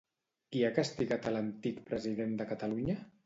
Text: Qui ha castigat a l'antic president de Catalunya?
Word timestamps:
Qui 0.55 0.63
ha 0.63 0.71
castigat 0.77 1.27
a 1.27 1.33
l'antic 1.35 1.79
president 1.91 2.35
de 2.41 2.51
Catalunya? 2.55 2.97